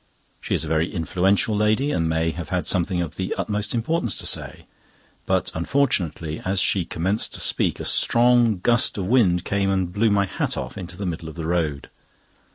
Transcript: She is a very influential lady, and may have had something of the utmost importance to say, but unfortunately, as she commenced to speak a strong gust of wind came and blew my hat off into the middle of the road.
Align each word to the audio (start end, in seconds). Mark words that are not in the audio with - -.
She 0.41 0.55
is 0.55 0.65
a 0.65 0.67
very 0.67 0.91
influential 0.91 1.55
lady, 1.55 1.91
and 1.91 2.09
may 2.09 2.31
have 2.31 2.49
had 2.49 2.65
something 2.65 3.01
of 3.03 3.17
the 3.17 3.35
utmost 3.35 3.75
importance 3.75 4.15
to 4.15 4.25
say, 4.25 4.65
but 5.27 5.51
unfortunately, 5.53 6.41
as 6.43 6.59
she 6.59 6.85
commenced 6.85 7.35
to 7.35 7.39
speak 7.39 7.79
a 7.79 7.85
strong 7.85 8.61
gust 8.61 8.97
of 8.97 9.05
wind 9.05 9.45
came 9.45 9.69
and 9.69 9.93
blew 9.93 10.09
my 10.09 10.25
hat 10.25 10.57
off 10.57 10.75
into 10.75 10.97
the 10.97 11.05
middle 11.05 11.29
of 11.29 11.35
the 11.35 11.45
road. 11.45 11.91